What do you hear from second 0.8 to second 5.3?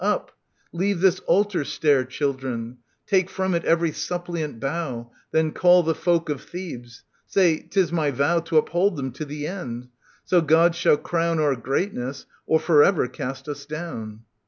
this altar stair. Children. Take from it every suppliant bough.